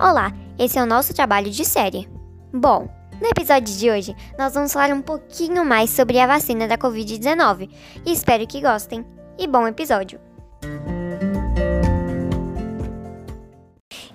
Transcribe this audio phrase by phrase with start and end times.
[0.00, 2.08] Olá, esse é o nosso trabalho de série.
[2.54, 2.88] Bom,
[3.20, 7.68] no episódio de hoje nós vamos falar um pouquinho mais sobre a vacina da Covid-19
[8.06, 9.04] e espero que gostem.
[9.38, 10.29] E bom episódio!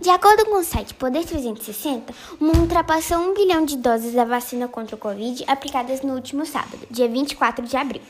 [0.05, 4.23] De acordo com o site Poder 360, o mundo ultrapassou um bilhão de doses da
[4.23, 8.03] vacina contra o Covid aplicadas no último sábado, dia 24 de abril.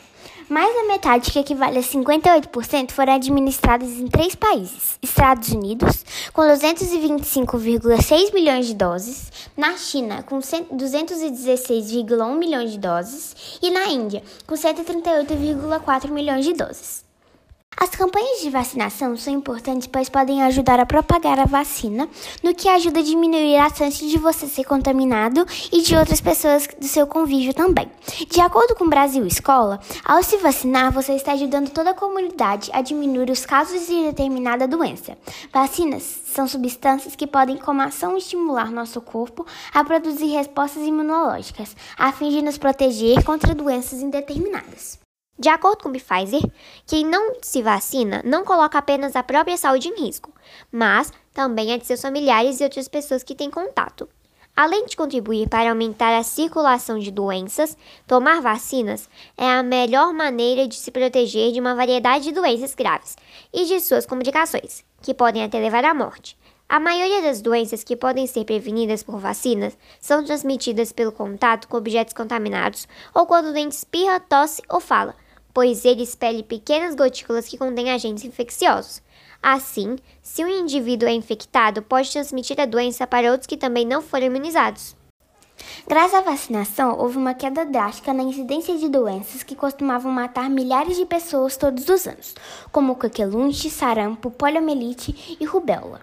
[0.46, 6.04] Mais da metade, que equivale a 58%, foram administradas em três países: Estados Unidos,
[6.34, 14.22] com 225,6 milhões de doses, na China, com 216,1 milhões de doses, e na Índia,
[14.46, 17.05] com 138,4 milhões de doses.
[17.86, 22.08] As campanhas de vacinação são importantes pois podem ajudar a propagar a vacina,
[22.42, 26.66] no que ajuda a diminuir a chance de você ser contaminado e de outras pessoas
[26.80, 27.88] do seu convívio também.
[28.28, 32.70] De acordo com o Brasil Escola, ao se vacinar, você está ajudando toda a comunidade
[32.72, 35.16] a diminuir os casos de determinada doença.
[35.52, 42.10] Vacinas são substâncias que podem, como ação, estimular nosso corpo a produzir respostas imunológicas, a
[42.10, 45.05] fim de nos proteger contra doenças indeterminadas.
[45.38, 46.40] De acordo com o Pfizer,
[46.86, 50.32] quem não se vacina não coloca apenas a própria saúde em risco,
[50.72, 54.08] mas também a de seus familiares e outras pessoas que têm contato.
[54.56, 60.66] Além de contribuir para aumentar a circulação de doenças, tomar vacinas é a melhor maneira
[60.66, 63.14] de se proteger de uma variedade de doenças graves
[63.52, 66.38] e de suas complicações, que podem até levar à morte.
[66.66, 71.76] A maioria das doenças que podem ser prevenidas por vacinas são transmitidas pelo contato com
[71.76, 75.14] objetos contaminados ou quando o doente espirra, tosse ou fala
[75.56, 79.00] pois ele expele pequenas gotículas que contêm agentes infecciosos.
[79.42, 84.02] Assim, se um indivíduo é infectado, pode transmitir a doença para outros que também não
[84.02, 84.94] foram imunizados.
[85.88, 90.98] Graças à vacinação, houve uma queda drástica na incidência de doenças que costumavam matar milhares
[90.98, 92.34] de pessoas todos os anos,
[92.70, 96.02] como coqueluche, sarampo, poliomielite e rubéola.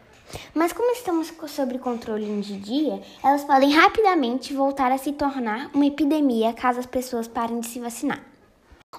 [0.52, 5.86] Mas como estamos sob controle de dia, elas podem rapidamente voltar a se tornar uma
[5.86, 8.33] epidemia caso as pessoas parem de se vacinar.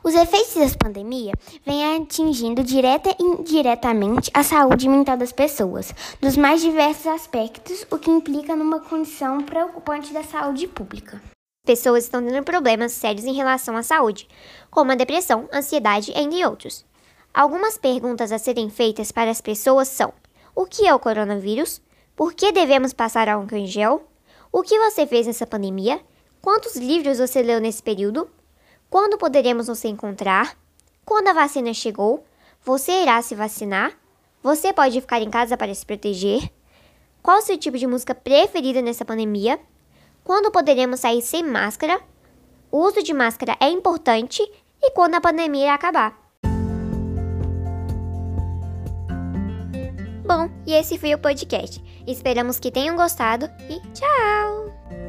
[0.02, 1.32] Os efeitos da pandemia
[1.64, 7.98] vêm atingindo direta e indiretamente a saúde mental das pessoas, nos mais diversos aspectos, o
[7.98, 11.22] que implica numa condição preocupante da saúde pública.
[11.64, 14.28] Pessoas estão tendo problemas sérios em relação à saúde,
[14.70, 16.84] como a depressão, ansiedade, entre outros.
[17.32, 20.12] Algumas perguntas a serem feitas para as pessoas são:
[20.54, 21.80] o que é o coronavírus?
[22.14, 24.06] Por que devemos passar álcool em gel?
[24.52, 26.00] O que você fez nessa pandemia?
[26.42, 28.28] Quantos livros você leu nesse período?
[28.94, 30.56] Quando poderemos nos encontrar?
[31.04, 32.24] Quando a vacina chegou?
[32.64, 33.90] Você irá se vacinar?
[34.40, 36.48] Você pode ficar em casa para se proteger?
[37.20, 39.58] Qual o seu tipo de música preferida nessa pandemia?
[40.22, 42.00] Quando poderemos sair sem máscara?
[42.70, 44.40] O uso de máscara é importante
[44.80, 46.16] e quando a pandemia irá acabar?
[50.24, 51.82] Bom, e esse foi o podcast.
[52.06, 55.03] Esperamos que tenham gostado e tchau!